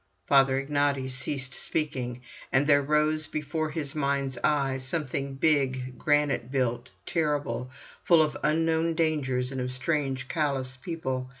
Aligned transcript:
Father 0.25 0.59
Ignaty 0.65 1.11
ceased 1.11 1.53
speaking, 1.53 2.21
and 2.51 2.65
there 2.65 2.81
rose 2.81 3.27
before 3.27 3.69
his 3.69 3.93
mind's 3.93 4.35
eye 4.43 4.79
something 4.79 5.35
big, 5.35 5.95
granite 5.99 6.49
built, 6.51 6.89
terrible, 7.05 7.69
full 8.03 8.23
of 8.23 8.35
unknown 8.41 8.95
dangers, 8.95 9.51
and 9.51 9.61
of 9.61 9.71
strange 9.71 10.27
callous 10.27 10.75
people. 10.75 11.29